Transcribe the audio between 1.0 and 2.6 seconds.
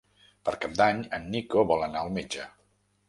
en Nico vol anar al metge.